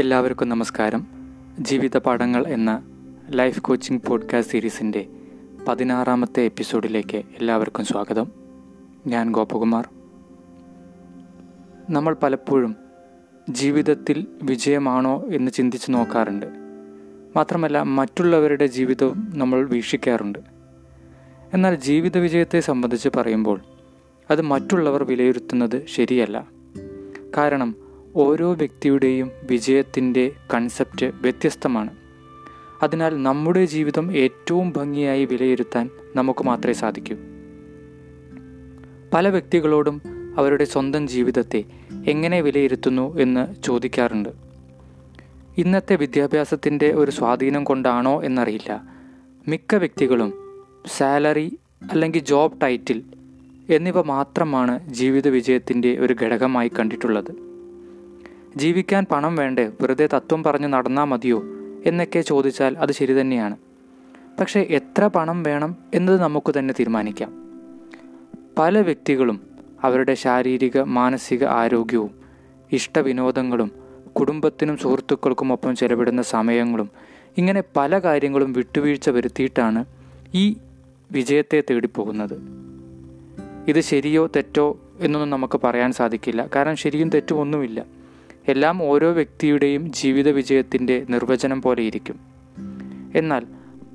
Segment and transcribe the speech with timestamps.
[0.00, 1.06] എല്ലാവർക്കും നമസ്കാരം.
[1.58, 2.82] ജീവിത പാഠങ്ങൾ എന്ന
[3.30, 5.06] ലൈഫ് കോച്ചിംഗ് പോഡ്കാസ്റ്റ് സീരീസിന്റെ
[5.68, 8.32] പതിനാറാമത്തെ എപ്പിസോഡിലേക്ക് എല്ലാവർക്കും സ്വാഗതം.
[9.06, 9.88] ഞാൻ ഗോപകുമാർ.
[11.90, 12.76] നമ്മൾ പലപ്പോഴും
[13.50, 16.46] ജീവിതത്തിൽ വിജയമാണോ എന്ന് ചിന്തിച്ച് നോക്കാറുണ്ട്.
[17.36, 20.38] മാത്രമല്ല മറ്റുള്ളവരുടെ ജീവിതവും നമ്മൾ വീക്ഷിക്കാറുണ്ട്.
[21.54, 23.60] എന്നാൽ ജീവിത വിജയത്തെ സംബന്ധിച്ച് പറയുമ്പോൾ
[24.30, 26.48] അത് മറ്റുള്ളവർ വിലയിരുത്തുന്നത് ശരിയല്ല.
[27.36, 31.90] കാരണം ഓരോ വ്യക്തിയുടെയും വിജയത്തിന്റെ കൺസെപ്റ്റ് വ്യത്യസ്തമാണ്.
[32.82, 37.16] അതിനാൽ നമ്മുടെ ജീവിതം ഏറ്റവും ഭംഗിയായി വിലയിരുത്താൻ നമുക്ക് മാത്രമേ സാധിക്കൂ.
[39.14, 40.02] പല വ്യക്തികളോടും
[40.36, 41.64] അവരുടെ സ്വന്തം ജീവിതത്തെ
[42.06, 44.28] എങ്ങനെ വിലയിരുത്തുന്നു എന്ന് ചോദിക്കാറുണ്ട്.
[45.58, 48.82] ഇന്നത്തെ വിദ്യാഭ്യാസത്തിന്റെ ഒരു സ്വാധീനം കൊണ്ടാണോ എന്നറിയില്ല.
[49.48, 51.58] മിക്ക വ്യക്തികളും സാലറി
[51.90, 53.02] അല്ലെങ്കിൽ ജോബ് ടൈറ്റിൽ
[53.70, 57.49] എന്നിവ മാത്രമാണ് ജീവിത വിജയത്തിന്റെ ഒരു ഘടകമായി കണ്ടിട്ടുള്ളത്.
[58.56, 61.42] ജീവിക്കാൻ പണം വേണ്ടേ വെറുതെ തത്വം പറഞ്ഞ് നടന്നാൽ മതിയോ?
[61.86, 63.56] എന്നൊക്കെ ചോദിച്ചാൽ അത് ശരി തന്നെയാണ്.
[64.40, 67.32] പക്ഷേ എത്ര പണം വേണം എന്നത് നമുക്ക് തന്നെ തീരുമാനിക്കാം.
[68.58, 69.40] പല വ്യക്തികളും
[69.82, 72.10] അവരുടെ ശാരീരിക മാനസിക ആരോഗ്യവും
[72.72, 73.72] ഇഷ്ടവിനോദങ്ങളും
[74.20, 76.90] കുടുംബത്തിനും സുഹൃത്തുക്കൾക്കും ഒപ്പം ചെലവിടുന്ന സമയങ്ങളും
[77.38, 79.84] ഇങ്ങനെ പല കാര്യങ്ങളും വിട്ടുവീഴ്ച വരുത്തിയിട്ടാണ്
[80.34, 80.56] ഈ
[81.12, 82.40] വിജയത്തെ തേടിപ്പോകുന്നത്.
[83.68, 86.48] ഇത് ശരിയോ തെറ്റോ എന്നൊന്നും നമുക്ക് പറയാൻ സാധിക്കില്ല.
[86.56, 87.99] കാരണം ശരിയും തെറ്റും ഒന്നുമില്ല
[88.48, 92.20] എല്ലാം ഓരോ വ്യക്തിയുടെയും ജീവിത വിജയത്തിന്റെ നിർവചനം പോലെ ഇരിക്കും.
[93.14, 93.46] എന്നാൽ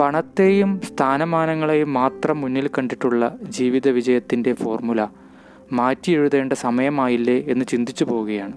[0.00, 5.06] പണത്തെയും സ്ഥാനമാനങ്ങളെയും മാത്രം മുന്നിൽ കണ്ടിട്ടുള്ള ജീവിത വിജയത്തിന്റെ ഫോർമുല
[5.72, 8.52] മാറ്റി എഴുതേണ്ട സമയമായില്ലേ എന്ന് ചിന്തിച്ചു പോവുകയാണ്.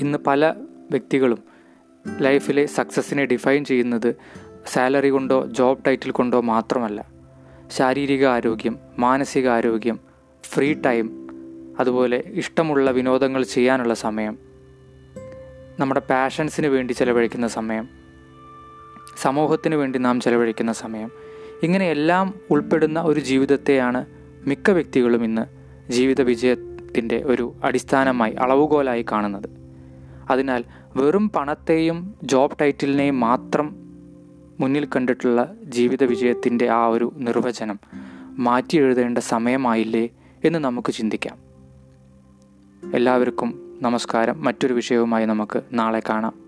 [0.00, 0.54] ഇന്ന് പല
[0.90, 1.38] വ്യക്തികളും
[2.20, 4.14] ലൈഫിലെ സക്സസ്സിനെ ഡിഫൈൻ ചെയ്യുന്നത്
[4.66, 7.06] സാലറി കൊണ്ടോ ജോബ് ടൈറ്റിൽ കൊണ്ടോ മാത്രമല്ല.
[7.70, 10.00] ശാരീരിക ആരോഗ്യം മാനസിക ആരോഗ്യം
[10.42, 11.27] ഫ്രീ ടൈം
[11.78, 14.38] അതുപോലെ ഇഷ്ടമുള്ള വിനോദങ്ങൾ ചെയ്യാനുള്ള സമയം
[15.80, 17.88] നമ്മുടെ പാഷൻസിന് വേണ്ടി ചിലവഴിക്കുന്ന സമയം
[19.16, 21.10] സമൂഹത്തിന് വേണ്ടി നാം ചിലവഴിക്കുന്ന സമയം
[21.62, 24.06] ഇങ്ങനെയെല്ലാം ഉൾപ്പെടുന്ന ഒരു ജീവിതത്തെയാണ്
[24.46, 25.58] മിക്ക വ്യക്തികളും ഇന്ന്
[25.92, 29.48] ജീവിത വിജയത്തിന്റെ ഒരു അടിസ്ഥാനമായി അളവുകോലായി കാണുന്നത്.
[30.30, 30.64] അതിനാൽ
[30.96, 33.76] വെറും പണത്തെയും ജോബ് ടൈറ്റിലിനെയും മാത്രം
[34.60, 37.80] മുന്നിൽ കണ്ടിട്ടുള്ള ജീവിത വിജയത്തിന്റെ ആ ഒരു നിർവചനം
[38.38, 40.08] മാറ്റി എഴുതേണ്ട സമയമായില്ലേ
[40.44, 41.48] എന്ന് നമുക്ക് ചിന്തിക്കാം.
[42.94, 44.44] എല്ലാവർക്കും നമസ്കാരം.
[44.44, 46.47] മറ്റൊരു വിഷയവുമായി നമുക്ക് നാളെ കാണാം.